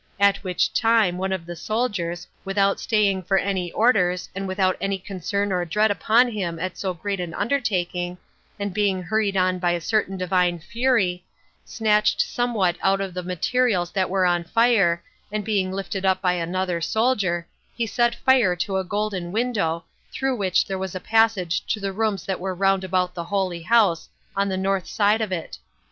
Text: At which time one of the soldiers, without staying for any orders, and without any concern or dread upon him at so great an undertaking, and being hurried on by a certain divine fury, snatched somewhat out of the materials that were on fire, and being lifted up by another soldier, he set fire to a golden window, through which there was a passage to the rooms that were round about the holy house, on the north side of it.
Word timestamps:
At 0.19 0.37
which 0.37 0.73
time 0.73 1.19
one 1.19 1.31
of 1.31 1.45
the 1.45 1.55
soldiers, 1.55 2.25
without 2.43 2.79
staying 2.79 3.21
for 3.21 3.37
any 3.37 3.71
orders, 3.71 4.29
and 4.33 4.47
without 4.47 4.75
any 4.81 4.97
concern 4.97 5.51
or 5.53 5.63
dread 5.63 5.91
upon 5.91 6.27
him 6.31 6.57
at 6.57 6.75
so 6.75 6.91
great 6.95 7.19
an 7.19 7.35
undertaking, 7.35 8.17
and 8.59 8.73
being 8.73 9.03
hurried 9.03 9.37
on 9.37 9.59
by 9.59 9.73
a 9.73 9.79
certain 9.79 10.17
divine 10.17 10.57
fury, 10.57 11.23
snatched 11.65 12.19
somewhat 12.19 12.77
out 12.81 12.99
of 12.99 13.13
the 13.13 13.21
materials 13.21 13.91
that 13.91 14.09
were 14.09 14.25
on 14.25 14.43
fire, 14.43 15.03
and 15.31 15.45
being 15.45 15.71
lifted 15.71 16.03
up 16.03 16.19
by 16.19 16.33
another 16.33 16.81
soldier, 16.81 17.47
he 17.77 17.85
set 17.85 18.15
fire 18.15 18.55
to 18.55 18.77
a 18.77 18.83
golden 18.83 19.31
window, 19.31 19.83
through 20.11 20.35
which 20.35 20.65
there 20.65 20.79
was 20.79 20.95
a 20.95 20.99
passage 20.99 21.63
to 21.67 21.79
the 21.79 21.93
rooms 21.93 22.25
that 22.25 22.39
were 22.39 22.55
round 22.55 22.83
about 22.83 23.13
the 23.13 23.25
holy 23.25 23.61
house, 23.61 24.09
on 24.35 24.49
the 24.49 24.57
north 24.57 24.87
side 24.87 25.21
of 25.21 25.31
it. 25.31 25.59